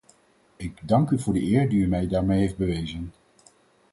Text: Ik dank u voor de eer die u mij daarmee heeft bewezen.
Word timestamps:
Ik 0.55 0.87
dank 0.87 1.09
u 1.09 1.19
voor 1.19 1.33
de 1.33 1.43
eer 1.43 1.69
die 1.69 1.79
u 1.81 1.87
mij 1.87 2.07
daarmee 2.07 2.39
heeft 2.39 2.57
bewezen. 2.57 3.13